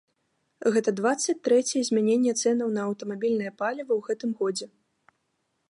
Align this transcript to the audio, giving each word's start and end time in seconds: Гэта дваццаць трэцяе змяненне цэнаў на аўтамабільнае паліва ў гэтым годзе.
Гэта 0.77 0.89
дваццаць 0.99 1.35
трэцяе 1.47 1.83
змяненне 1.89 2.33
цэнаў 2.41 2.73
на 2.77 2.81
аўтамабільнае 2.91 3.51
паліва 3.61 3.87
ў 3.95 4.01
гэтым 4.09 4.31
годзе. 4.43 4.65